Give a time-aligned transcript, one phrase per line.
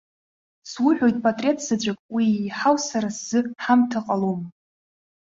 [0.71, 4.41] Суҳәоит, патреҭ заҵәык, уи еиҳау сара сзы ҳамҭа ҟалом!